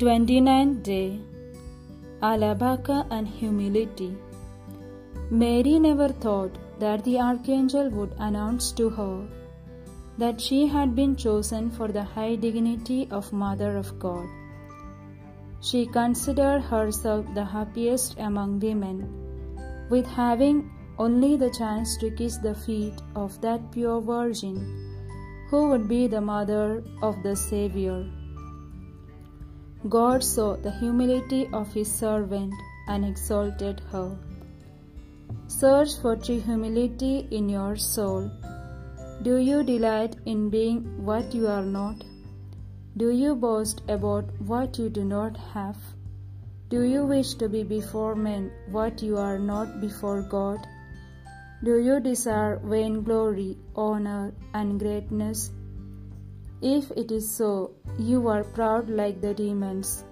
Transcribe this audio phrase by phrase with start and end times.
[0.00, 1.18] 29th Day
[2.22, 4.14] Alabaca and Humility.
[5.30, 9.26] Mary never thought that the archangel would announce to her
[10.18, 14.28] that she had been chosen for the high dignity of Mother of God.
[15.62, 19.00] She considered herself the happiest among women,
[19.88, 24.60] with having only the chance to kiss the feet of that pure Virgin
[25.48, 28.04] who would be the mother of the Savior.
[29.88, 32.54] God saw the humility of his servant
[32.88, 34.16] and exalted her.
[35.48, 38.30] Search for true humility in your soul.
[39.22, 42.02] Do you delight in being what you are not?
[42.96, 45.76] Do you boast about what you do not have?
[46.70, 50.66] Do you wish to be before men what you are not before God?
[51.62, 55.52] Do you desire vainglory, honor, and greatness?
[56.62, 60.04] If it is so, you are proud like the demons.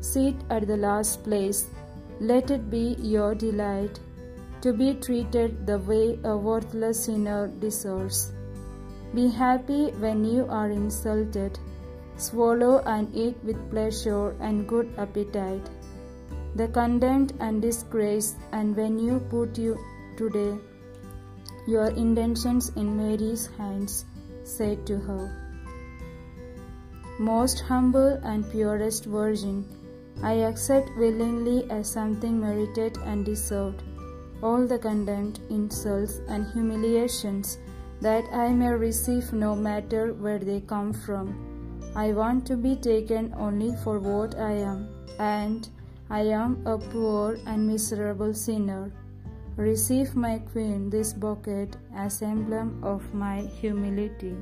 [0.00, 1.66] Sit at the last place.
[2.20, 3.98] Let it be your delight
[4.60, 8.32] to be treated the way a worthless sinner deserves.
[9.14, 11.58] Be happy when you are insulted.
[12.16, 15.70] Swallow and eat with pleasure and good appetite.
[16.56, 19.78] The contempt and disgrace, and when you put you
[20.16, 20.58] today
[21.66, 24.06] your intentions in Mary's hands,
[24.42, 25.47] said to her,
[27.18, 29.64] Most humble and purest Virgin,
[30.22, 33.82] I accept willingly as something merited and deserved
[34.40, 37.58] all the contempt, insults, and humiliations
[38.00, 41.34] that I may receive no matter where they come from.
[41.96, 45.68] I want to be taken only for what I am, and
[46.08, 48.92] I am a poor and miserable sinner.
[49.56, 54.36] Receive, my Queen, this bouquet as emblem of my humility.